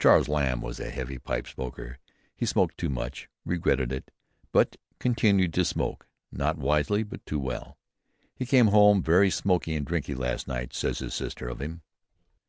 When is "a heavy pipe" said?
0.80-1.46